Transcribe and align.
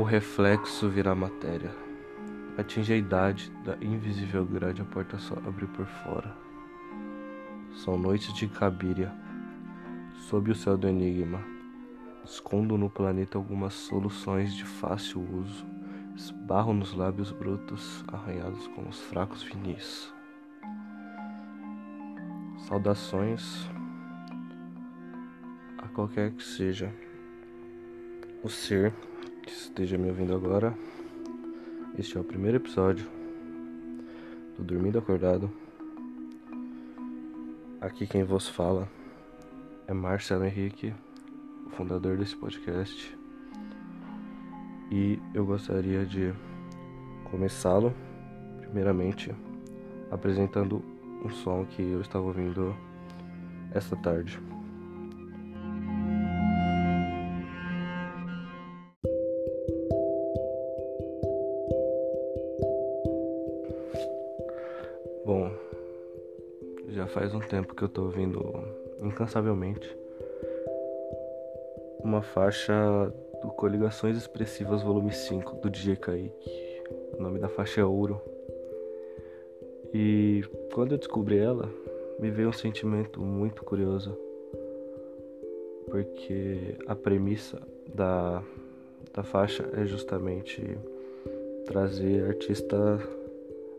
O 0.00 0.02
reflexo 0.02 0.88
vira 0.88 1.14
matéria. 1.14 1.76
Atinge 2.56 2.94
a 2.94 2.96
idade 2.96 3.52
da 3.62 3.76
invisível 3.84 4.46
grade, 4.46 4.80
a 4.80 4.84
porta 4.86 5.18
só 5.18 5.34
abre 5.46 5.66
por 5.66 5.84
fora. 5.84 6.34
São 7.74 7.98
noites 7.98 8.32
de 8.32 8.48
Cabiria, 8.48 9.12
sob 10.14 10.50
o 10.50 10.54
céu 10.54 10.78
do 10.78 10.88
enigma. 10.88 11.44
Escondo 12.24 12.78
no 12.78 12.88
planeta 12.88 13.36
algumas 13.36 13.74
soluções 13.74 14.54
de 14.54 14.64
fácil 14.64 15.20
uso. 15.34 15.66
Esbarro 16.16 16.72
nos 16.72 16.94
lábios 16.94 17.30
brutos, 17.30 18.02
arranhados 18.10 18.68
com 18.68 18.88
os 18.88 18.98
fracos 19.02 19.42
vinis. 19.42 20.10
Saudações 22.66 23.68
a 25.76 25.88
qualquer 25.88 26.32
que 26.32 26.42
seja 26.42 26.90
o 28.42 28.48
ser 28.48 28.94
que 29.42 29.50
esteja 29.50 29.96
me 29.96 30.08
ouvindo 30.08 30.34
agora. 30.34 30.74
Este 31.98 32.16
é 32.16 32.20
o 32.20 32.24
primeiro 32.24 32.58
episódio 32.58 33.06
do 34.56 34.62
Dormindo 34.62 34.98
Acordado. 34.98 35.50
Aqui 37.80 38.06
quem 38.06 38.22
vos 38.22 38.48
fala 38.48 38.88
é 39.86 39.92
Marcelo 39.92 40.44
Henrique, 40.44 40.92
o 41.66 41.70
fundador 41.70 42.18
desse 42.18 42.36
podcast. 42.36 43.16
E 44.90 45.18
eu 45.32 45.46
gostaria 45.46 46.04
de 46.04 46.34
começá-lo, 47.30 47.94
primeiramente, 48.60 49.34
apresentando 50.10 50.82
um 51.24 51.30
som 51.30 51.64
que 51.64 51.82
eu 51.82 52.00
estava 52.00 52.24
ouvindo 52.24 52.76
esta 53.72 53.96
tarde. 53.96 54.38
Bom, 65.30 65.48
já 66.88 67.06
faz 67.06 67.32
um 67.32 67.38
tempo 67.38 67.72
que 67.72 67.84
eu 67.84 67.88
tô 67.88 68.02
ouvindo 68.02 68.52
incansavelmente 69.00 69.96
uma 72.02 72.20
faixa 72.20 72.74
do 73.40 73.46
Coligações 73.50 74.16
Expressivas 74.16 74.82
Volume 74.82 75.12
5 75.12 75.54
do 75.58 75.70
DJ 75.70 75.94
Kaique. 75.94 76.82
O 77.16 77.22
nome 77.22 77.38
da 77.38 77.48
faixa 77.48 77.80
é 77.80 77.84
Ouro. 77.84 78.20
E 79.94 80.42
quando 80.74 80.96
eu 80.96 80.98
descobri 80.98 81.38
ela, 81.38 81.72
me 82.18 82.28
veio 82.28 82.48
um 82.48 82.52
sentimento 82.52 83.20
muito 83.20 83.62
curioso. 83.62 84.18
Porque 85.88 86.74
a 86.88 86.96
premissa 86.96 87.62
da, 87.94 88.42
da 89.14 89.22
faixa 89.22 89.70
é 89.74 89.86
justamente 89.86 90.76
trazer 91.66 92.26
artista 92.26 92.98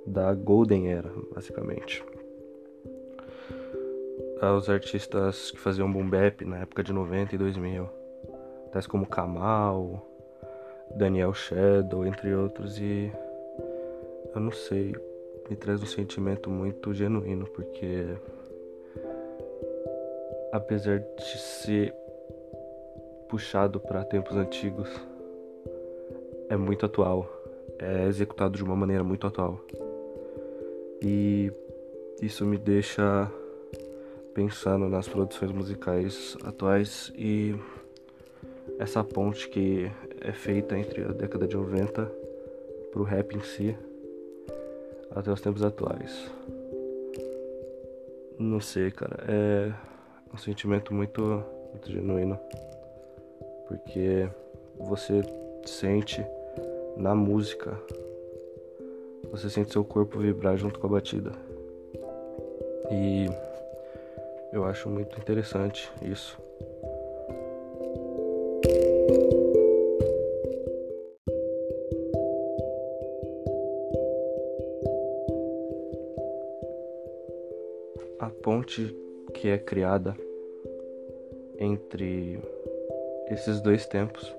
da 0.06 0.34
Golden 0.34 0.92
Era, 0.92 1.12
basicamente. 1.34 2.04
Os 4.58 4.70
artistas 4.70 5.52
que 5.52 5.60
faziam 5.60 5.92
boom 5.92 6.10
bap 6.10 6.44
na 6.44 6.60
época 6.60 6.84
de 6.84 6.92
90 6.92 7.36
e 7.36 7.38
2000, 7.38 7.88
tais 8.72 8.88
como 8.88 9.06
Kamal, 9.06 10.04
Daniel 10.96 11.34
Shadow, 11.34 12.06
entre 12.06 12.34
outros, 12.34 12.80
e 12.80 13.12
eu 14.34 14.42
não 14.42 14.52
sei, 14.52 14.96
me 15.50 15.56
traz 15.56 15.82
um 15.84 15.86
sentimento 15.86 16.50
muito 16.50 16.94
genuíno, 16.94 17.46
porque 17.48 18.08
apesar 20.52 21.00
de 21.00 21.38
ser 21.38 21.94
puxado 23.30 23.80
para 23.80 24.04
tempos 24.04 24.36
antigos, 24.36 24.90
é 26.50 26.58
muito 26.58 26.86
atual, 26.86 27.26
é 27.80 28.08
executado 28.08 28.58
de 28.58 28.64
uma 28.64 28.76
maneira 28.76 29.04
muito 29.04 29.26
atual. 29.26 29.60
E 31.02 31.52
isso 32.22 32.46
me 32.46 32.58
deixa 32.58 33.32
pensando 34.34 34.88
nas 34.88 35.08
produções 35.08 35.52
musicais 35.52 36.38
atuais 36.44 37.12
e 37.16 37.56
essa 38.80 39.04
ponte 39.04 39.50
que 39.50 39.92
é 40.22 40.32
feita 40.32 40.78
entre 40.78 41.04
a 41.04 41.10
década 41.10 41.48
de 41.48 41.56
90 41.56 42.06
pro 42.92 43.04
rap 43.04 43.36
em 43.36 43.42
si 43.42 43.76
até 45.12 45.32
os 45.32 45.42
tempos 45.42 45.64
atuais. 45.64 46.32
Não 48.40 48.60
sei, 48.60 48.92
cara, 48.92 49.24
é 49.28 49.74
um 50.34 50.38
sentimento 50.38 50.94
muito, 50.94 51.44
muito 51.72 51.92
genuíno 51.92 52.40
porque 53.68 54.28
você 54.78 55.22
sente 55.66 56.26
na 56.98 57.16
música 57.16 57.78
você 59.32 59.50
sente 59.50 59.72
seu 59.72 59.84
corpo 59.86 60.20
vibrar 60.20 60.58
junto 60.58 60.78
com 60.78 60.88
a 60.88 60.90
batida. 60.90 61.32
E 62.92 63.28
eu 64.52 64.66
acho 64.66 64.90
muito 64.90 65.18
interessante 65.18 65.90
isso. 66.02 66.38
A 78.20 78.30
ponte 78.44 78.94
que 79.34 79.48
é 79.48 79.58
criada 79.58 80.16
entre 81.58 82.40
esses 83.30 83.62
dois 83.62 83.86
tempos 83.86 84.36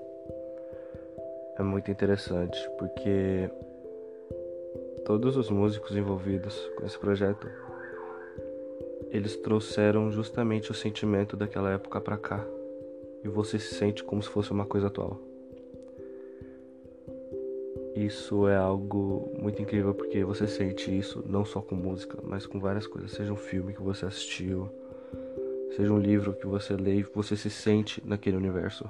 é 1.58 1.62
muito 1.62 1.90
interessante 1.90 2.58
porque 2.78 3.48
todos 5.04 5.36
os 5.36 5.50
músicos 5.50 5.96
envolvidos 5.96 6.58
com 6.76 6.86
esse 6.86 6.98
projeto 6.98 7.48
eles 9.12 9.36
trouxeram 9.36 10.10
justamente 10.10 10.70
o 10.70 10.74
sentimento 10.74 11.36
daquela 11.36 11.70
época 11.70 12.00
para 12.00 12.16
cá 12.16 12.42
e 13.22 13.28
você 13.28 13.58
se 13.58 13.74
sente 13.74 14.02
como 14.02 14.22
se 14.22 14.28
fosse 14.30 14.50
uma 14.50 14.64
coisa 14.64 14.86
atual. 14.86 15.20
Isso 17.94 18.48
é 18.48 18.56
algo 18.56 19.30
muito 19.38 19.60
incrível 19.60 19.92
porque 19.92 20.24
você 20.24 20.46
sente 20.46 20.96
isso 20.96 21.22
não 21.28 21.44
só 21.44 21.60
com 21.60 21.74
música, 21.74 22.18
mas 22.22 22.46
com 22.46 22.58
várias 22.58 22.86
coisas, 22.86 23.12
seja 23.12 23.30
um 23.30 23.36
filme 23.36 23.74
que 23.74 23.82
você 23.82 24.06
assistiu, 24.06 24.70
seja 25.76 25.92
um 25.92 25.98
livro 25.98 26.32
que 26.32 26.46
você 26.46 26.74
lê 26.74 27.02
você 27.02 27.36
se 27.36 27.50
sente 27.50 28.02
naquele 28.06 28.38
universo. 28.38 28.88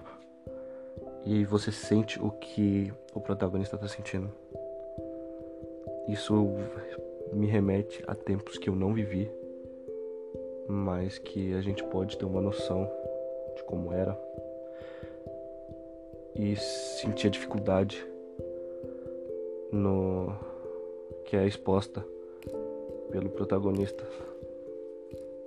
E 1.27 1.45
você 1.45 1.73
sente 1.73 2.21
o 2.23 2.31
que 2.31 2.93
o 3.13 3.21
protagonista 3.21 3.75
está 3.75 3.89
sentindo. 3.89 4.31
Isso 6.09 6.49
me 7.33 7.47
remete 7.47 8.03
a 8.07 8.15
tempos 8.15 8.59
que 8.59 8.69
eu 8.69 8.75
não 8.75 8.93
vivi, 8.93 9.31
mas 10.69 11.19
que 11.19 11.55
a 11.55 11.61
gente 11.61 11.83
pode 11.85 12.17
ter 12.19 12.25
uma 12.25 12.41
noção 12.41 12.91
de 13.57 13.63
como 13.65 13.93
era 13.93 14.19
e 16.35 16.57
sentir 16.57 17.27
a 17.27 17.31
dificuldade 17.31 18.05
no 19.71 20.33
que 21.25 21.37
é 21.37 21.47
exposta 21.47 22.05
pelo 23.11 23.29
protagonista 23.31 24.05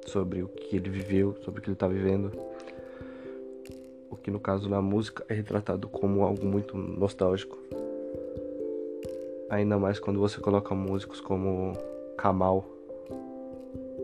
sobre 0.06 0.44
o 0.44 0.48
que 0.48 0.76
ele 0.76 0.90
viveu, 0.90 1.36
sobre 1.42 1.60
o 1.60 1.64
que 1.64 1.70
ele 1.70 1.76
está 1.76 1.88
vivendo. 1.88 2.32
O 4.10 4.16
que 4.16 4.32
no 4.32 4.40
caso 4.40 4.70
na 4.70 4.82
música 4.82 5.26
é 5.28 5.34
retratado 5.34 5.88
como 5.90 6.24
algo 6.24 6.46
muito 6.46 6.78
nostálgico. 6.78 7.58
Ainda 9.56 9.80
mais 9.80 10.02
quando 10.02 10.20
você 10.20 10.42
coloca 10.42 10.76
músicos 10.76 11.22
como 11.22 11.72
Kamal 12.18 12.66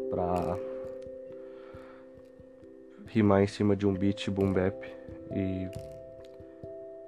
pra 0.09 0.57
rimar 3.07 3.43
em 3.43 3.47
cima 3.47 3.75
de 3.75 3.85
um 3.85 3.93
beat 3.93 4.29
boom 4.29 4.53
bap 4.53 4.81
e 5.35 5.67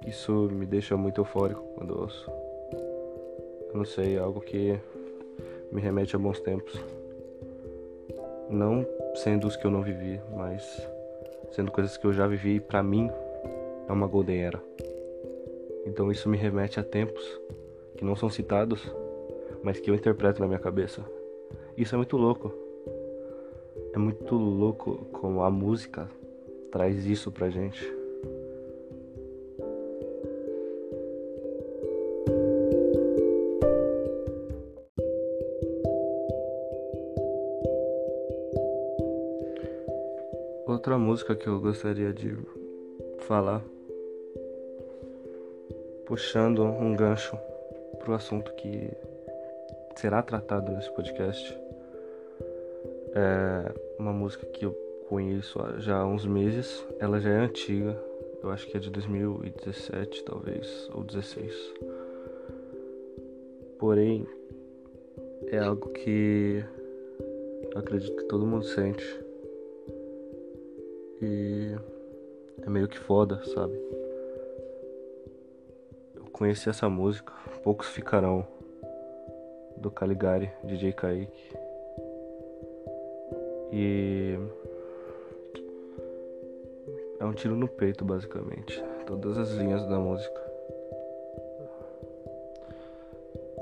isso 0.06 0.50
me 0.52 0.66
deixa 0.66 0.94
muito 0.94 1.22
eufórico 1.22 1.62
quando 1.74 1.94
eu 1.94 2.00
ouço. 2.02 2.30
Eu 3.70 3.78
não 3.78 3.84
sei, 3.86 4.16
é 4.16 4.18
algo 4.18 4.42
que 4.42 4.78
me 5.72 5.80
remete 5.80 6.14
a 6.14 6.18
bons 6.18 6.38
tempos. 6.40 6.78
Não 8.50 8.86
sendo 9.14 9.46
os 9.46 9.56
que 9.56 9.64
eu 9.64 9.70
não 9.70 9.80
vivi, 9.80 10.20
mas 10.36 10.86
sendo 11.50 11.72
coisas 11.72 11.96
que 11.96 12.04
eu 12.04 12.12
já 12.12 12.26
vivi 12.26 12.60
pra 12.60 12.82
mim 12.82 13.10
é 13.88 13.92
uma 13.92 14.06
golden 14.06 14.44
era. 14.44 14.62
Então 15.86 16.12
isso 16.12 16.28
me 16.28 16.36
remete 16.36 16.78
a 16.78 16.82
tempos 16.82 17.24
que 17.96 18.04
não 18.04 18.16
são 18.16 18.28
citados, 18.28 18.82
mas 19.62 19.80
que 19.80 19.90
eu 19.90 19.94
interpreto 19.94 20.40
na 20.40 20.46
minha 20.46 20.58
cabeça. 20.58 21.04
Isso 21.76 21.94
é 21.94 21.96
muito 21.96 22.16
louco. 22.16 22.52
É 23.92 23.98
muito 23.98 24.34
louco 24.34 25.06
como 25.12 25.42
a 25.42 25.50
música 25.50 26.08
traz 26.70 27.06
isso 27.06 27.30
pra 27.30 27.50
gente. 27.50 27.84
Outra 40.66 40.98
música 40.98 41.34
que 41.34 41.46
eu 41.46 41.60
gostaria 41.60 42.12
de 42.12 42.36
falar 43.20 43.62
puxando 46.04 46.62
um 46.62 46.94
gancho 46.94 47.38
para 48.04 48.12
o 48.12 48.14
assunto 48.14 48.52
que 48.52 48.90
será 49.96 50.22
tratado 50.22 50.70
nesse 50.70 50.90
podcast. 50.90 51.58
É 53.14 53.72
uma 53.98 54.12
música 54.12 54.44
que 54.46 54.66
eu 54.66 54.72
conheço 55.08 55.58
já 55.78 55.96
há 55.96 56.06
uns 56.06 56.26
meses. 56.26 56.86
Ela 56.98 57.18
já 57.18 57.30
é 57.30 57.38
antiga. 57.38 57.98
Eu 58.42 58.50
acho 58.50 58.66
que 58.66 58.76
é 58.76 58.80
de 58.80 58.90
2017, 58.90 60.22
talvez, 60.24 60.90
ou 60.92 61.02
16. 61.02 61.72
Porém, 63.78 64.26
é 65.46 65.58
algo 65.58 65.88
que 65.88 66.62
eu 67.72 67.78
acredito 67.78 68.14
que 68.16 68.24
todo 68.24 68.46
mundo 68.46 68.66
sente. 68.66 69.24
E 71.22 71.74
é 72.60 72.68
meio 72.68 72.86
que 72.86 72.98
foda, 72.98 73.42
sabe? 73.44 73.74
Eu 76.34 76.38
conheci 76.38 76.68
essa 76.68 76.88
música, 76.88 77.32
poucos 77.62 77.86
ficarão, 77.86 78.44
do 79.76 79.88
Caligari, 79.88 80.50
DJ 80.64 80.92
Kaique. 80.92 81.56
E 83.72 84.36
é 87.20 87.24
um 87.24 87.32
tiro 87.32 87.54
no 87.54 87.68
peito, 87.68 88.04
basicamente. 88.04 88.82
Todas 89.06 89.38
as 89.38 89.52
linhas 89.52 89.86
da 89.86 89.96
música. 89.96 90.42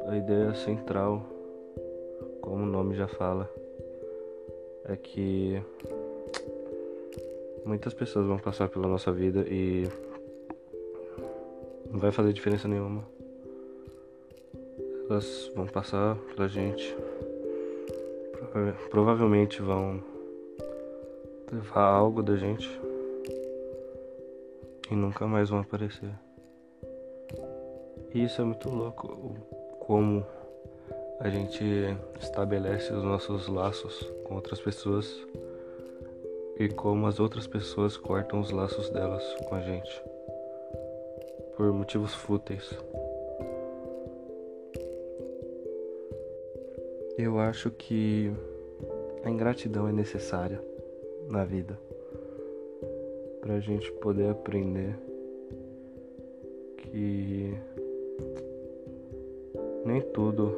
A 0.08 0.16
ideia 0.16 0.54
central, 0.54 1.22
como 2.40 2.62
o 2.62 2.66
nome 2.66 2.94
já 2.94 3.06
fala, 3.06 3.50
é 4.86 4.96
que 4.96 5.62
muitas 7.66 7.92
pessoas 7.92 8.26
vão 8.26 8.38
passar 8.38 8.70
pela 8.70 8.88
nossa 8.88 9.12
vida 9.12 9.44
e 9.46 9.86
não 11.92 12.00
vai 12.00 12.10
fazer 12.10 12.32
diferença 12.32 12.66
nenhuma. 12.66 13.04
Elas 15.10 15.52
vão 15.54 15.66
passar 15.66 16.16
pela 16.34 16.48
gente. 16.48 16.96
Provavelmente 18.90 19.60
vão 19.60 20.02
levar 21.52 21.84
algo 21.84 22.22
da 22.22 22.34
gente 22.34 22.80
e 24.90 24.94
nunca 24.94 25.26
mais 25.26 25.50
vão 25.50 25.60
aparecer. 25.60 26.10
E 28.14 28.24
isso 28.24 28.40
é 28.40 28.44
muito 28.44 28.70
louco, 28.70 29.36
como 29.80 30.24
a 31.20 31.28
gente 31.28 31.62
estabelece 32.20 32.92
os 32.92 33.02
nossos 33.02 33.48
laços 33.48 34.02
com 34.24 34.34
outras 34.34 34.60
pessoas 34.60 35.14
e 36.58 36.68
como 36.68 37.06
as 37.06 37.20
outras 37.20 37.46
pessoas 37.46 37.96
cortam 37.96 38.40
os 38.40 38.50
laços 38.50 38.88
delas 38.90 39.22
com 39.46 39.54
a 39.54 39.60
gente 39.60 40.12
por 41.56 41.72
motivos 41.72 42.14
fúteis. 42.14 42.70
Eu 47.19 47.38
acho 47.38 47.70
que 47.70 48.32
a 49.25 49.31
ingratidão 49.31 49.88
é 49.88 49.93
necessária 49.93 50.60
na 51.28 51.44
vida 51.44 51.78
para 53.40 53.54
a 53.54 53.60
gente 53.60 53.90
poder 53.93 54.31
aprender 54.31 54.96
que 56.76 57.54
nem 59.84 60.00
tudo 60.00 60.56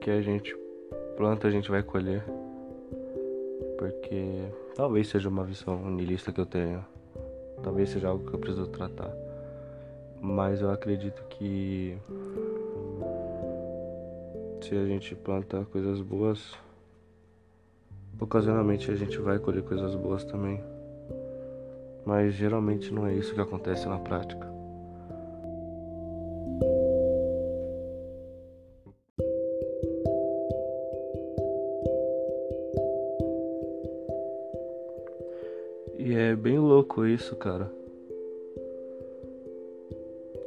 que 0.00 0.10
a 0.10 0.20
gente 0.20 0.56
planta 1.16 1.48
a 1.48 1.50
gente 1.50 1.70
vai 1.70 1.82
colher. 1.82 2.22
Porque 3.76 4.44
talvez 4.74 5.08
seja 5.08 5.28
uma 5.28 5.44
visão 5.44 5.90
niilista 5.90 6.30
que 6.30 6.40
eu 6.40 6.46
tenho. 6.46 6.84
Talvez 7.62 7.90
seja 7.90 8.08
algo 8.08 8.28
que 8.28 8.34
eu 8.34 8.38
preciso 8.38 8.66
tratar. 8.68 9.12
Mas 10.20 10.60
eu 10.60 10.70
acredito 10.70 11.22
que 11.28 11.96
se 14.60 14.74
a 14.74 14.86
gente 14.86 15.14
planta 15.14 15.64
coisas 15.70 16.00
boas, 16.00 16.54
ocasionalmente 18.18 18.90
a 18.90 18.94
gente 18.94 19.18
vai 19.18 19.38
colher 19.38 19.62
coisas 19.62 19.94
boas 19.94 20.24
também. 20.24 20.62
Mas 22.04 22.34
geralmente 22.34 22.92
não 22.92 23.06
é 23.06 23.14
isso 23.14 23.34
que 23.34 23.40
acontece 23.40 23.86
na 23.86 23.98
prática. 23.98 24.55
Isso, 37.16 37.34
cara. 37.36 37.70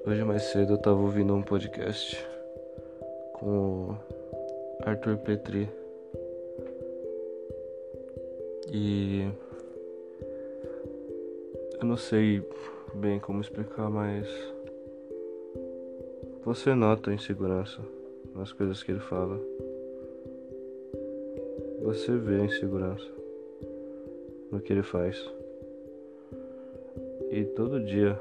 Hoje 0.05 0.23
mais 0.23 0.43
cedo 0.43 0.73
eu 0.73 0.77
tava 0.77 1.01
ouvindo 1.01 1.33
um 1.33 1.41
podcast 1.41 2.23
com 3.33 3.89
o 3.89 3.97
Arthur 4.85 5.17
Petri. 5.17 5.67
E 8.71 9.27
eu 11.81 11.85
não 11.87 11.97
sei 11.97 12.47
bem 12.93 13.19
como 13.19 13.41
explicar, 13.41 13.89
mas 13.89 14.27
você 16.45 16.75
nota 16.75 17.09
a 17.09 17.15
insegurança 17.15 17.79
nas 18.35 18.53
coisas 18.53 18.83
que 18.83 18.91
ele 18.91 18.99
fala. 18.99 19.39
Você 21.81 22.15
vê 22.15 22.41
a 22.41 22.45
insegurança 22.45 23.07
no 24.51 24.59
que 24.59 24.71
ele 24.71 24.83
faz. 24.83 25.38
E 27.29 27.45
todo 27.55 27.79
dia 27.83 28.19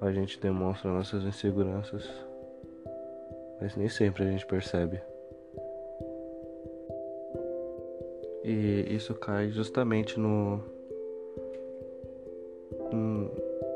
a 0.00 0.12
gente 0.12 0.40
demonstra 0.40 0.90
nossas 0.90 1.24
inseguranças, 1.24 2.08
mas 3.60 3.74
nem 3.76 3.88
sempre 3.88 4.22
a 4.22 4.30
gente 4.30 4.46
percebe. 4.46 5.00
E 8.44 8.86
isso 8.94 9.14
cai 9.14 9.50
justamente 9.50 10.18
no 10.18 10.62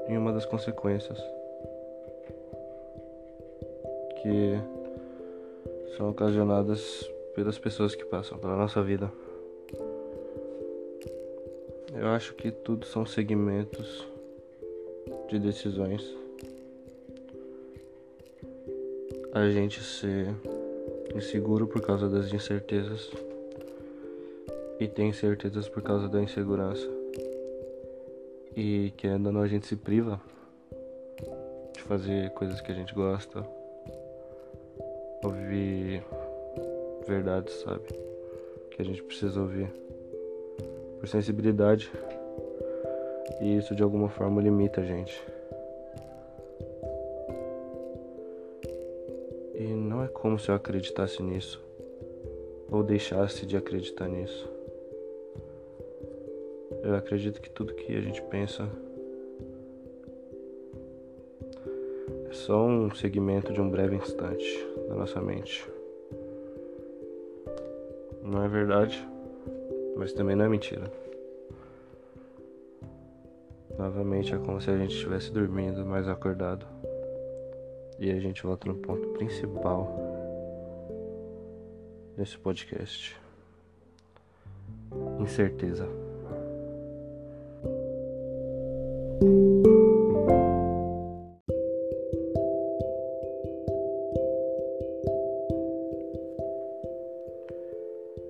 em 0.08 0.16
uma 0.16 0.32
das 0.32 0.46
consequências 0.46 1.18
que 4.22 4.58
são 5.96 6.10
ocasionadas 6.10 7.10
pelas 7.34 7.58
pessoas 7.58 7.94
que 7.94 8.04
passam 8.04 8.38
pela 8.38 8.56
nossa 8.56 8.82
vida. 8.82 9.10
Eu 11.94 12.08
acho 12.08 12.34
que 12.34 12.50
tudo 12.50 12.86
são 12.86 13.04
segmentos 13.04 14.06
de 15.28 15.38
decisões. 15.38 16.02
A 19.34 19.50
gente 19.50 19.82
ser 19.82 20.34
inseguro 21.14 21.66
por 21.66 21.82
causa 21.82 22.08
das 22.08 22.32
incertezas 22.32 23.10
e 24.80 24.88
tem 24.88 25.10
incertezas 25.10 25.68
por 25.68 25.82
causa 25.82 26.08
da 26.08 26.22
insegurança. 26.22 26.88
E 28.56 28.92
querendo 28.96 29.26
ou 29.26 29.32
não, 29.32 29.42
a 29.42 29.48
gente 29.48 29.66
se 29.66 29.76
priva 29.76 30.20
de 31.74 31.82
fazer 31.82 32.30
coisas 32.30 32.60
que 32.60 32.72
a 32.72 32.74
gente 32.74 32.94
gosta, 32.94 33.46
ouvir 35.22 36.02
verdades, 37.06 37.54
sabe? 37.60 37.86
Que 38.70 38.80
a 38.80 38.84
gente 38.84 39.02
precisa 39.02 39.40
ouvir 39.40 39.70
por 41.02 41.08
sensibilidade. 41.08 41.90
E 43.40 43.58
isso 43.58 43.74
de 43.74 43.82
alguma 43.82 44.08
forma 44.08 44.40
limita 44.40 44.82
a 44.82 44.84
gente. 44.84 45.20
E 49.56 49.64
não 49.64 50.04
é 50.04 50.06
como 50.06 50.38
se 50.38 50.48
eu 50.48 50.54
acreditasse 50.54 51.20
nisso 51.20 51.60
ou 52.70 52.84
deixasse 52.84 53.44
de 53.44 53.56
acreditar 53.56 54.06
nisso. 54.06 54.48
Eu 56.84 56.94
acredito 56.94 57.40
que 57.40 57.50
tudo 57.50 57.74
que 57.74 57.96
a 57.96 58.00
gente 58.00 58.22
pensa 58.22 58.68
é 62.30 62.32
só 62.32 62.64
um 62.64 62.94
segmento 62.94 63.52
de 63.52 63.60
um 63.60 63.68
breve 63.68 63.96
instante 63.96 64.64
da 64.88 64.94
nossa 64.94 65.20
mente. 65.20 65.68
Não 68.22 68.44
é 68.44 68.48
verdade? 68.48 69.11
Mas 69.96 70.12
também 70.12 70.36
não 70.36 70.44
é 70.44 70.48
mentira. 70.48 70.90
Novamente 73.78 74.34
é 74.34 74.38
como 74.38 74.60
se 74.60 74.70
a 74.70 74.76
gente 74.76 74.94
estivesse 74.94 75.32
dormindo, 75.32 75.84
mas 75.84 76.06
acordado. 76.06 76.66
E 77.98 78.10
a 78.10 78.18
gente 78.18 78.42
volta 78.42 78.68
no 78.68 78.74
ponto 78.74 79.08
principal 79.08 79.88
desse 82.16 82.38
podcast: 82.38 83.16
incerteza. 85.18 85.88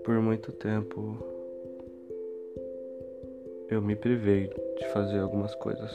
Por 0.05 0.21
muito 0.21 0.53
tempo 0.53 1.32
privei 4.03 4.51
de 4.79 4.89
fazer 4.89 5.21
algumas 5.21 5.55
coisas. 5.55 5.91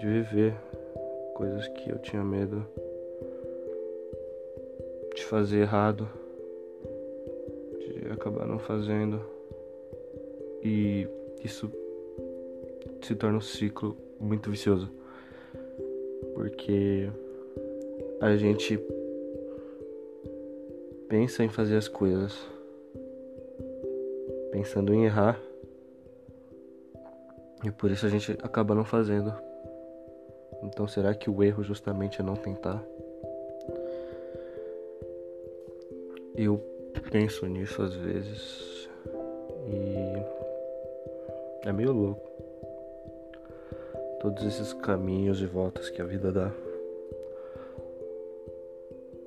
de 0.00 0.06
viver 0.06 0.54
coisas 1.34 1.66
que 1.68 1.90
eu 1.90 1.98
tinha 1.98 2.22
medo 2.22 2.64
de 5.14 5.24
fazer 5.24 5.58
errado, 5.58 6.08
de 7.80 8.12
acabar 8.12 8.46
não 8.46 8.58
fazendo. 8.58 9.20
E 10.62 11.06
isso 11.44 11.70
se 13.02 13.14
torna 13.16 13.38
um 13.38 13.40
ciclo 13.40 13.96
muito 14.20 14.50
vicioso. 14.50 14.88
Porque 16.34 17.10
a 18.20 18.36
gente 18.36 18.78
pensa 21.08 21.42
em 21.42 21.48
fazer 21.48 21.76
as 21.76 21.88
coisas 21.88 22.38
pensando 24.52 24.94
em 24.94 25.04
errar 25.04 25.47
e 27.64 27.70
por 27.70 27.90
isso 27.90 28.06
a 28.06 28.08
gente 28.08 28.32
acaba 28.42 28.74
não 28.74 28.84
fazendo. 28.84 29.32
Então 30.62 30.86
será 30.86 31.14
que 31.14 31.30
o 31.30 31.42
erro 31.42 31.62
justamente 31.62 32.20
é 32.20 32.24
não 32.24 32.34
tentar? 32.34 32.82
Eu 36.34 36.60
penso 37.10 37.46
nisso 37.46 37.82
às 37.82 37.94
vezes 37.94 38.88
e 39.66 41.68
é 41.68 41.72
meio 41.72 41.92
louco. 41.92 42.28
Todos 44.20 44.44
esses 44.44 44.72
caminhos 44.72 45.40
e 45.40 45.46
voltas 45.46 45.90
que 45.90 46.02
a 46.02 46.04
vida 46.04 46.32
dá 46.32 46.52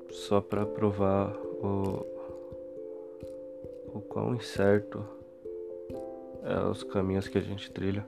só 0.09 0.41
para 0.41 0.65
provar 0.65 1.33
o, 1.35 2.05
o 3.93 4.01
quão 4.01 4.35
incerto 4.35 5.03
é 6.43 6.69
os 6.69 6.83
caminhos 6.83 7.27
que 7.27 7.38
a 7.38 7.41
gente 7.41 7.71
trilha. 7.71 8.05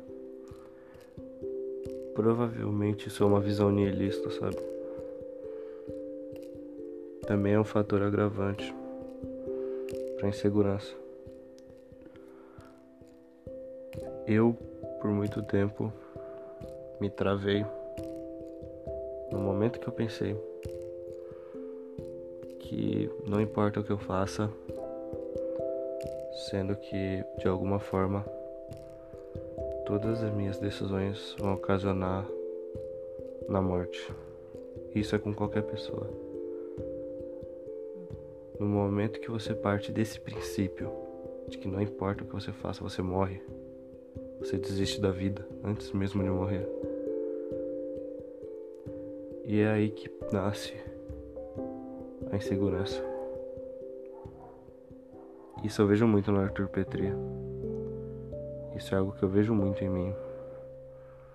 Provavelmente 2.13 3.07
isso 3.07 3.23
é 3.23 3.25
uma 3.25 3.39
visão 3.39 3.71
nihilista, 3.71 4.29
sabe? 4.31 4.57
Também 7.25 7.53
é 7.53 7.59
um 7.59 7.63
fator 7.63 8.01
agravante 8.01 8.73
para 10.17 10.29
insegurança. 10.29 10.93
Eu, 14.27 14.55
por 15.01 15.09
muito 15.09 15.41
tempo, 15.41 15.91
me 16.99 17.09
travei 17.09 17.65
no 19.31 19.39
momento 19.39 19.79
que 19.79 19.87
eu 19.87 19.93
pensei 19.93 20.37
que 22.59 23.09
não 23.27 23.41
importa 23.41 23.79
o 23.79 23.83
que 23.83 23.91
eu 23.91 23.97
faça, 23.97 24.49
sendo 26.49 26.75
que 26.75 27.23
de 27.39 27.47
alguma 27.47 27.79
forma 27.79 28.25
todas 29.85 30.23
as 30.23 30.33
minhas 30.33 30.59
decisões 30.59 31.35
vão 31.39 31.53
ocasionar 31.53 32.25
na 33.49 33.61
morte. 33.61 34.13
Isso 34.95 35.15
é 35.15 35.19
com 35.19 35.33
qualquer 35.33 35.63
pessoa. 35.63 36.09
No 38.59 38.65
momento 38.65 39.19
que 39.19 39.29
você 39.29 39.53
parte 39.53 39.91
desse 39.91 40.19
princípio 40.19 40.91
de 41.47 41.57
que 41.57 41.67
não 41.67 41.81
importa 41.81 42.23
o 42.23 42.27
que 42.27 42.33
você 42.33 42.51
faça, 42.51 42.83
você 42.83 43.01
morre. 43.01 43.41
Você 44.39 44.57
desiste 44.57 45.01
da 45.01 45.11
vida 45.11 45.45
antes 45.63 45.91
mesmo 45.91 46.23
de 46.23 46.29
morrer. 46.29 46.67
E 49.45 49.59
é 49.59 49.69
aí 49.69 49.89
que 49.89 50.09
nasce 50.31 50.73
a 52.31 52.35
insegurança. 52.35 53.03
Isso 55.63 55.81
eu 55.81 55.87
vejo 55.87 56.07
muito 56.07 56.31
no 56.31 56.39
Arthur 56.39 56.67
Petri. 56.67 57.11
Isso 58.75 58.93
é 58.93 58.97
algo 58.97 59.11
que 59.11 59.23
eu 59.23 59.29
vejo 59.29 59.53
muito 59.53 59.83
em 59.83 59.89
mim. 59.89 60.13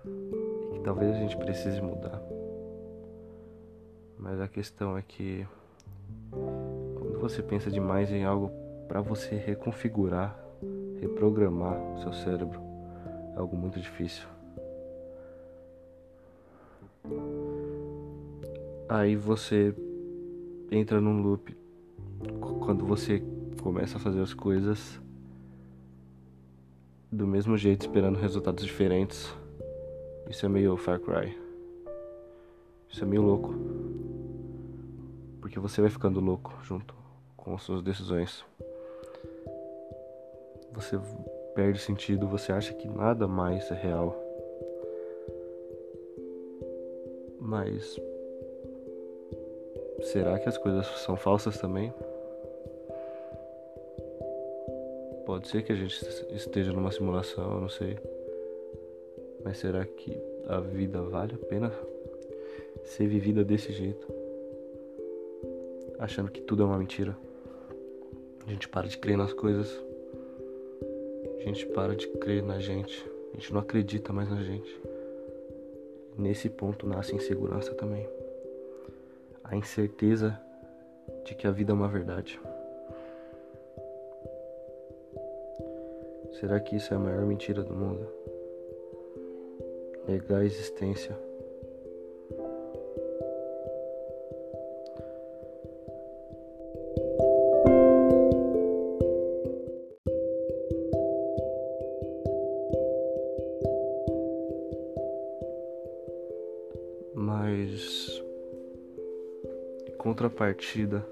E 0.05 0.73
que 0.73 0.79
talvez 0.81 1.15
a 1.15 1.19
gente 1.19 1.37
precise 1.37 1.81
mudar. 1.81 2.21
Mas 4.17 4.39
a 4.41 4.47
questão 4.47 4.97
é 4.97 5.01
que 5.01 5.47
quando 6.31 7.19
você 7.19 7.41
pensa 7.41 7.71
demais 7.71 8.11
em 8.11 8.25
algo 8.25 8.51
para 8.87 9.01
você 9.01 9.35
reconfigurar, 9.35 10.37
reprogramar 10.99 11.79
o 11.93 12.01
seu 12.01 12.13
cérebro, 12.13 12.59
é 13.35 13.39
algo 13.39 13.55
muito 13.55 13.79
difícil. 13.79 14.27
Aí 18.89 19.15
você 19.15 19.73
entra 20.71 20.99
num 20.99 21.21
loop 21.21 21.55
quando 22.39 22.85
você 22.85 23.23
começa 23.61 23.97
a 23.97 23.99
fazer 23.99 24.21
as 24.21 24.33
coisas 24.33 24.99
do 27.11 27.25
mesmo 27.25 27.57
jeito, 27.57 27.81
esperando 27.81 28.19
resultados 28.19 28.63
diferentes. 28.63 29.33
Isso 30.29 30.45
é 30.45 30.49
meio 30.49 30.77
Far 30.77 30.99
Cry. 30.99 31.35
Isso 32.87 33.03
é 33.03 33.07
meio 33.07 33.23
louco. 33.23 33.53
Porque 35.41 35.59
você 35.59 35.81
vai 35.81 35.89
ficando 35.89 36.19
louco 36.19 36.53
junto 36.63 36.93
com 37.35 37.55
as 37.55 37.63
suas 37.63 37.81
decisões. 37.81 38.45
Você 40.73 40.99
perde 41.55 41.79
sentido, 41.79 42.27
você 42.27 42.51
acha 42.51 42.73
que 42.73 42.87
nada 42.87 43.27
mais 43.27 43.69
é 43.71 43.75
real. 43.75 44.15
Mas 47.41 47.99
será 50.03 50.37
que 50.37 50.47
as 50.47 50.57
coisas 50.57 50.85
são 50.99 51.15
falsas 51.15 51.57
também? 51.57 51.91
Pode 55.29 55.47
ser 55.47 55.61
que 55.61 55.71
a 55.71 55.75
gente 55.75 55.95
esteja 56.31 56.73
numa 56.73 56.91
simulação, 56.91 57.53
eu 57.53 57.61
não 57.61 57.69
sei. 57.69 57.99
Mas 59.45 59.59
será 59.59 59.85
que 59.85 60.19
a 60.47 60.59
vida 60.59 61.03
vale 61.03 61.35
a 61.35 61.37
pena 61.37 61.71
ser 62.83 63.05
vivida 63.05 63.43
desse 63.43 63.71
jeito? 63.71 64.11
Achando 65.99 66.31
que 66.31 66.41
tudo 66.41 66.63
é 66.63 66.65
uma 66.65 66.79
mentira. 66.79 67.15
A 68.43 68.49
gente 68.49 68.67
para 68.67 68.87
de 68.87 68.97
crer 68.97 69.19
nas 69.19 69.31
coisas. 69.31 69.79
A 71.37 71.43
gente 71.43 71.63
para 71.67 71.95
de 71.95 72.07
crer 72.07 72.41
na 72.41 72.57
gente. 72.57 73.07
A 73.31 73.35
gente 73.35 73.53
não 73.53 73.61
acredita 73.61 74.11
mais 74.11 74.31
na 74.31 74.41
gente. 74.41 74.81
Nesse 76.17 76.49
ponto 76.49 76.87
nasce 76.87 77.15
insegurança 77.15 77.75
também. 77.75 78.09
A 79.43 79.55
incerteza 79.55 80.41
de 81.23 81.35
que 81.35 81.45
a 81.45 81.51
vida 81.51 81.71
é 81.71 81.75
uma 81.75 81.87
verdade. 81.87 82.39
Será 86.39 86.57
que 86.57 86.77
isso 86.77 86.93
é 86.93 86.95
a 86.95 86.99
maior 86.99 87.25
mentira 87.25 87.61
do 87.61 87.75
mundo? 87.75 88.07
Negar 90.07 90.39
a 90.39 90.45
existência. 90.45 91.13
Mas 107.13 108.23
em 109.89 109.97
contrapartida, 109.97 111.05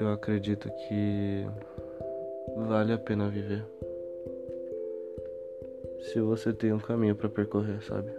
eu 0.00 0.10
acredito 0.10 0.70
que 0.70 1.46
vale 2.62 2.92
a 2.92 2.98
pena 2.98 3.28
viver. 3.28 3.64
Se 6.02 6.20
você 6.20 6.52
tem 6.52 6.72
um 6.72 6.78
caminho 6.78 7.14
para 7.14 7.28
percorrer, 7.28 7.82
sabe? 7.82 8.10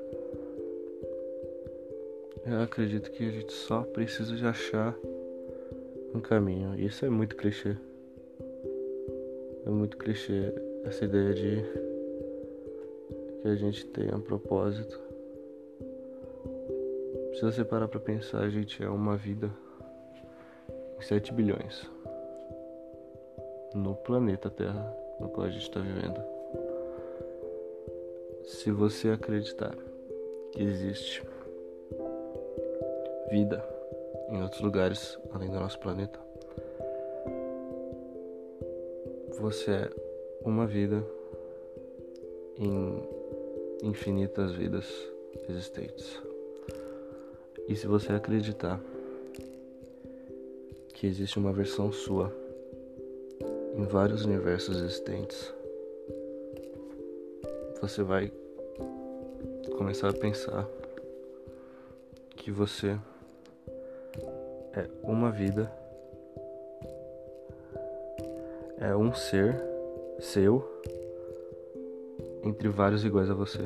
Eu 2.45 2.61
acredito 2.61 3.11
que 3.11 3.27
a 3.27 3.31
gente 3.31 3.53
só 3.53 3.83
precisa 3.83 4.35
de 4.35 4.45
achar 4.45 4.95
um 6.13 6.19
caminho. 6.19 6.79
Isso 6.79 7.05
é 7.05 7.09
muito 7.09 7.35
clichê. 7.35 7.75
É 9.65 9.69
muito 9.69 9.97
clichê 9.97 10.53
essa 10.85 11.05
ideia 11.05 11.33
de 11.33 11.63
que 13.41 13.47
a 13.47 13.55
gente 13.55 13.85
tenha 13.87 14.15
um 14.15 14.21
propósito. 14.21 14.99
Se 17.35 17.41
você 17.41 17.63
parar 17.63 17.87
pra 17.87 17.99
pensar, 17.99 18.41
a 18.41 18.49
gente 18.49 18.83
é 18.83 18.89
uma 18.89 19.17
vida 19.17 19.49
em 20.97 21.01
7 21.01 21.33
bilhões 21.33 21.92
no 23.73 23.95
planeta 23.95 24.49
Terra 24.49 24.95
no 25.19 25.29
qual 25.29 25.47
a 25.47 25.49
gente 25.49 25.63
está 25.63 25.79
vivendo. 25.79 26.21
Se 28.45 28.71
você 28.71 29.09
acreditar 29.09 29.75
que 30.51 30.61
existe 30.61 31.23
vida 33.29 33.63
em 34.29 34.41
outros 34.41 34.61
lugares 34.61 35.17
além 35.33 35.49
do 35.49 35.59
nosso 35.59 35.79
planeta, 35.79 36.19
você 39.39 39.71
é 39.71 39.89
uma 40.45 40.67
vida 40.67 41.03
em 42.57 43.01
infinitas 43.81 44.51
vidas 44.51 44.85
existentes. 45.49 46.21
E 47.67 47.75
se 47.75 47.87
você 47.87 48.11
acreditar 48.11 48.79
que 50.93 51.07
existe 51.07 51.39
uma 51.39 51.51
versão 51.51 51.91
sua 51.91 52.42
em 53.75 53.85
vários 53.85 54.23
universos 54.23 54.77
existentes. 54.77 55.53
Você 57.81 58.03
vai 58.03 58.31
começar 59.77 60.09
a 60.09 60.13
pensar 60.13 60.67
que 62.35 62.51
você 62.51 62.97
é 64.73 64.87
uma 65.01 65.31
vida, 65.31 65.71
é 68.79 68.95
um 68.95 69.13
ser 69.13 69.61
seu 70.19 70.63
entre 72.43 72.69
vários 72.69 73.03
iguais 73.03 73.29
a 73.29 73.33
você. 73.33 73.61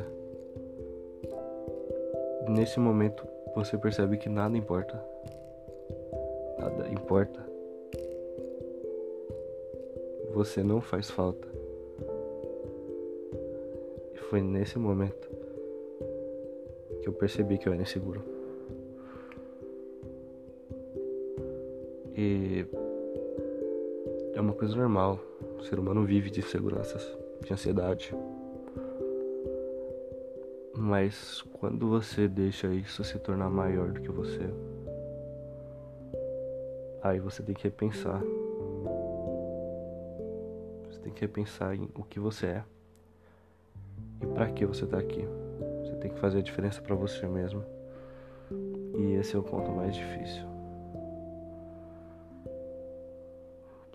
Nesse 2.48 2.80
momento 2.80 3.28
você 3.56 3.78
percebe 3.78 4.18
que 4.18 4.30
nada 4.30 4.58
importa. 4.58 5.04
Nada 6.60 6.88
importa. 6.90 7.47
Você 10.38 10.62
não 10.62 10.80
faz 10.80 11.10
falta. 11.10 11.48
E 14.14 14.18
foi 14.30 14.40
nesse 14.40 14.78
momento 14.78 15.28
que 17.02 17.10
eu 17.10 17.14
percebi 17.14 17.58
que 17.58 17.68
eu 17.68 17.74
era 17.74 17.82
inseguro. 17.82 18.22
E 22.16 22.68
é 24.36 24.40
uma 24.40 24.54
coisa 24.54 24.76
normal. 24.76 25.20
O 25.58 25.64
ser 25.64 25.80
humano 25.80 26.06
vive 26.06 26.30
de 26.30 26.42
inseguranças, 26.42 27.04
de 27.44 27.52
ansiedade. 27.52 28.16
Mas 30.76 31.42
quando 31.54 31.90
você 31.90 32.28
deixa 32.28 32.68
isso 32.68 33.04
se 33.04 33.18
tornar 33.18 33.50
maior 33.50 33.92
do 33.92 34.02
que 34.02 34.12
você, 34.12 34.48
aí 37.02 37.20
você 37.20 37.42
tem 37.42 37.56
que 37.56 37.64
repensar. 37.64 38.22
Que 41.18 41.22
repensar 41.22 41.74
em 41.74 41.90
o 41.96 42.04
que 42.04 42.20
você 42.20 42.46
é 42.46 42.64
e 44.22 44.28
para 44.28 44.52
que 44.52 44.68
você 44.68 44.86
tá 44.86 45.00
aqui. 45.00 45.28
Você 45.82 45.96
tem 45.96 46.12
que 46.12 46.20
fazer 46.20 46.38
a 46.38 46.42
diferença 46.44 46.80
para 46.80 46.94
você 46.94 47.26
mesmo. 47.26 47.66
E 48.96 49.14
esse 49.16 49.36
é 49.36 49.40
o 49.40 49.42
ponto 49.42 49.72
mais 49.72 49.96
difícil. 49.96 50.46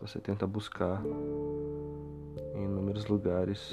Você 0.01 0.19
tenta 0.19 0.49
buscar 0.49 1.01
em 2.57 2.65
inúmeros 2.65 3.07
lugares 3.07 3.73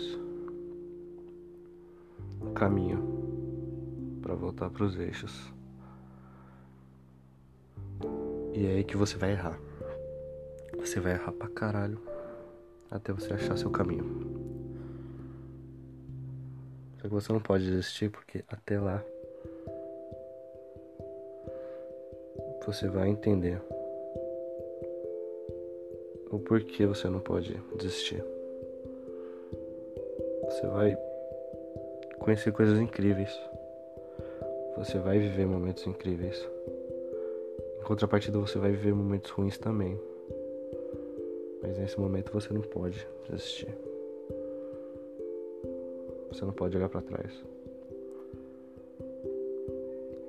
um 2.39 2.53
caminho 2.53 3.01
para 4.21 4.35
voltar 4.35 4.69
para 4.69 4.83
os 4.83 4.95
eixos. 4.95 5.51
E 8.53 8.67
é 8.67 8.75
aí 8.75 8.83
que 8.83 8.95
você 8.95 9.17
vai 9.17 9.31
errar. 9.31 9.59
Você 10.77 10.99
vai 10.99 11.13
errar 11.13 11.31
pra 11.31 11.47
caralho 11.47 12.08
até 12.89 13.13
você 13.13 13.33
achar 13.33 13.57
seu 13.57 13.69
caminho. 13.69 14.03
Só 16.97 17.07
que 17.07 17.13
você 17.13 17.31
não 17.31 17.39
pode 17.39 17.65
desistir 17.65 18.09
porque 18.09 18.43
até 18.49 18.79
lá 18.79 19.03
você 22.65 22.87
vai 22.87 23.09
entender 23.09 23.59
o 26.29 26.37
porquê 26.37 26.85
você 26.85 27.07
não 27.07 27.19
pode 27.19 27.59
desistir. 27.77 28.23
Você 30.43 30.67
vai 30.67 30.95
conhecer 32.19 32.51
coisas 32.51 32.79
incríveis. 32.79 33.35
Você 34.77 34.99
vai 34.99 35.17
viver 35.17 35.47
momentos 35.47 35.87
incríveis. 35.87 36.47
Em 37.79 37.83
contrapartida, 37.83 38.37
você 38.37 38.59
vai 38.59 38.71
viver 38.71 38.93
momentos 38.93 39.31
ruins 39.31 39.57
também. 39.57 39.99
Mas 41.69 41.77
nesse 41.77 41.99
momento 41.99 42.33
você 42.33 42.51
não 42.51 42.61
pode 42.61 43.07
desistir. 43.29 43.71
Você 46.29 46.43
não 46.43 46.51
pode 46.51 46.75
olhar 46.75 46.89
para 46.89 46.99
trás. 46.99 47.31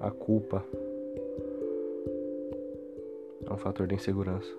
A 0.01 0.11
culpa 0.11 0.63
é 3.47 3.51
um 3.51 3.57
fator 3.57 3.87
de 3.87 3.95
insegurança. 3.95 4.55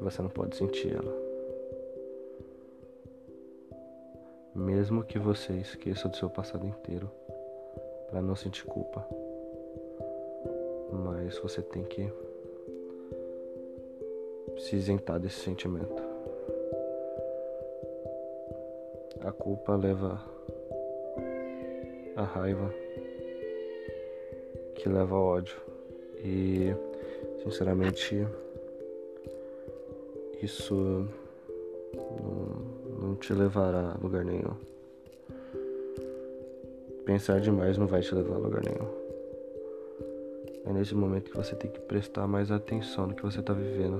Você 0.00 0.20
não 0.20 0.28
pode 0.28 0.54
sentir 0.54 0.94
ela. 0.94 1.16
Mesmo 4.54 5.02
que 5.02 5.18
você 5.18 5.54
esqueça 5.54 6.10
do 6.10 6.16
seu 6.18 6.28
passado 6.28 6.66
inteiro 6.66 7.10
para 8.10 8.20
não 8.20 8.36
sentir 8.36 8.66
culpa. 8.66 9.08
Mas 10.92 11.38
você 11.38 11.62
tem 11.62 11.84
que 11.84 12.12
se 14.60 14.76
isentar 14.76 15.18
desse 15.18 15.40
sentimento. 15.40 16.02
A 19.20 19.32
culpa 19.32 19.74
leva 19.74 20.20
a 22.16 22.22
raiva, 22.22 22.72
que 24.74 24.88
leva 24.88 25.16
ao 25.16 25.22
ódio. 25.22 25.56
E, 26.22 26.74
sinceramente, 27.42 28.26
isso 30.42 31.08
não, 31.94 33.08
não 33.08 33.14
te 33.16 33.32
levará 33.32 33.94
a 33.94 33.98
lugar 34.02 34.24
nenhum. 34.24 34.54
Pensar 37.06 37.40
demais 37.40 37.78
não 37.78 37.86
vai 37.86 38.02
te 38.02 38.14
levar 38.14 38.36
a 38.36 38.38
lugar 38.38 38.62
nenhum. 38.62 39.00
É 40.66 40.72
nesse 40.72 40.94
momento 40.94 41.30
que 41.30 41.36
você 41.36 41.56
tem 41.56 41.70
que 41.70 41.80
prestar 41.80 42.26
mais 42.26 42.50
atenção 42.50 43.06
no 43.06 43.14
que 43.14 43.22
você 43.22 43.40
está 43.40 43.52
vivendo, 43.52 43.98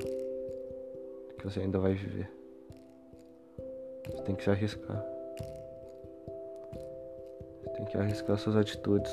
que 1.41 1.45
você 1.49 1.61
ainda 1.61 1.79
vai 1.79 1.95
viver. 1.95 2.31
Você 4.05 4.23
tem 4.25 4.35
que 4.35 4.45
se 4.45 4.51
arriscar. 4.51 5.03
Você 7.63 7.71
tem 7.71 7.85
que 7.87 7.97
arriscar 7.97 8.37
suas 8.37 8.57
atitudes. 8.57 9.11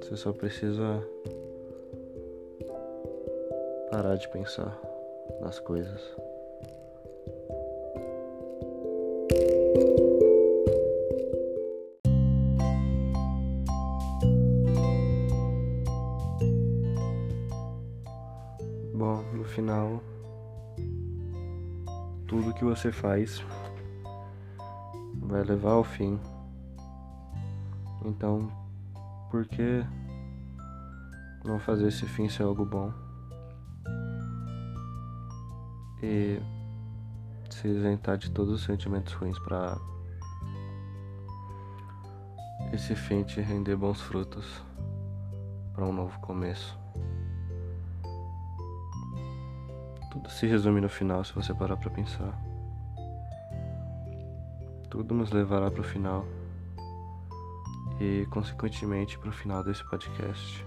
Você 0.00 0.16
só 0.16 0.32
precisa 0.32 1.06
parar 3.90 4.16
de 4.16 4.26
pensar 4.30 4.80
nas 5.42 5.58
coisas. 5.60 6.16
Final, 19.60 20.02
tudo 22.26 22.54
que 22.54 22.64
você 22.64 22.90
faz 22.90 23.44
vai 25.20 25.42
levar 25.42 25.72
ao 25.72 25.84
fim. 25.84 26.18
Então, 28.06 28.50
por 29.30 29.46
que 29.46 29.84
não 31.44 31.58
fazer 31.60 31.88
esse 31.88 32.06
fim 32.06 32.28
ser 32.28 32.44
algo 32.44 32.64
bom? 32.64 32.90
e 36.02 36.40
se 37.50 37.68
isentar 37.68 38.16
de 38.16 38.30
todos 38.30 38.54
os 38.54 38.64
sentimentos 38.64 39.12
ruins 39.12 39.38
para 39.38 39.76
esse 42.72 42.94
fim 42.94 43.22
te 43.22 43.38
render 43.42 43.76
bons 43.76 44.00
frutos 44.00 44.62
para 45.74 45.84
um 45.84 45.92
novo 45.92 46.18
começo. 46.20 46.78
Tudo 50.10 50.28
se 50.28 50.46
resume 50.46 50.80
no 50.80 50.88
final 50.88 51.24
se 51.24 51.32
você 51.32 51.54
parar 51.54 51.76
para 51.76 51.90
pensar. 51.90 52.36
Tudo 54.90 55.14
nos 55.14 55.30
levará 55.30 55.70
para 55.70 55.80
o 55.80 55.84
final 55.84 56.24
e, 58.00 58.26
consequentemente, 58.30 59.18
para 59.18 59.28
o 59.28 59.32
final 59.32 59.62
desse 59.62 59.88
podcast. 59.88 60.66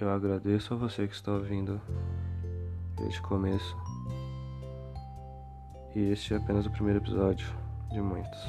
Eu 0.00 0.10
agradeço 0.10 0.74
a 0.74 0.76
você 0.76 1.08
que 1.08 1.14
está 1.14 1.32
ouvindo 1.32 1.80
desde 2.96 3.18
o 3.18 3.22
começo. 3.22 3.76
E 5.96 6.12
este 6.12 6.34
é 6.34 6.36
apenas 6.36 6.66
o 6.66 6.70
primeiro 6.70 7.00
episódio 7.00 7.48
de 7.90 8.00
muitos. 8.00 8.40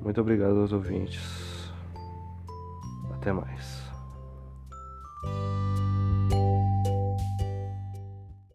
Muito 0.00 0.20
obrigado 0.20 0.60
aos 0.60 0.72
ouvintes. 0.72 1.72
Até 3.14 3.32
mais. 3.32 3.81